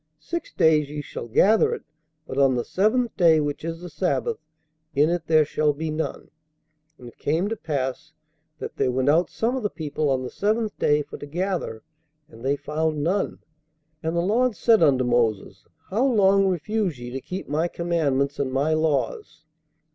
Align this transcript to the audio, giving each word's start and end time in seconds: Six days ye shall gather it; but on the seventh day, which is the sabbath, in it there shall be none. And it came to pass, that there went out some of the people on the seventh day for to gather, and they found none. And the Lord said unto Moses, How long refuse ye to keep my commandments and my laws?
Six 0.19 0.51
days 0.51 0.89
ye 0.89 1.01
shall 1.03 1.27
gather 1.27 1.75
it; 1.75 1.83
but 2.25 2.39
on 2.39 2.55
the 2.55 2.65
seventh 2.65 3.15
day, 3.17 3.39
which 3.39 3.63
is 3.63 3.81
the 3.81 3.89
sabbath, 3.91 4.39
in 4.95 5.11
it 5.11 5.27
there 5.27 5.45
shall 5.45 5.73
be 5.73 5.91
none. 5.91 6.31
And 6.97 7.07
it 7.07 7.19
came 7.19 7.49
to 7.49 7.55
pass, 7.55 8.11
that 8.57 8.77
there 8.77 8.89
went 8.89 9.09
out 9.09 9.29
some 9.29 9.55
of 9.55 9.61
the 9.61 9.69
people 9.69 10.09
on 10.09 10.23
the 10.23 10.31
seventh 10.31 10.75
day 10.79 11.03
for 11.03 11.19
to 11.19 11.27
gather, 11.27 11.83
and 12.27 12.43
they 12.43 12.55
found 12.55 13.03
none. 13.03 13.41
And 14.01 14.15
the 14.15 14.21
Lord 14.21 14.55
said 14.55 14.81
unto 14.81 15.03
Moses, 15.03 15.67
How 15.91 16.03
long 16.07 16.47
refuse 16.47 16.97
ye 16.97 17.11
to 17.11 17.21
keep 17.21 17.47
my 17.47 17.67
commandments 17.67 18.39
and 18.39 18.51
my 18.51 18.73
laws? 18.73 19.43